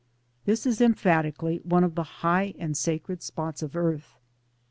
This 0.45 0.65
is 0.65 0.81
emphatically 0.81 1.57
one 1.63 1.83
of 1.83 1.93
the 1.93 2.01
high 2.25 2.55
and 2.57 2.75
sacred 2.75 3.21
spots 3.21 3.61
of 3.61 3.75
earth. 3.75 4.17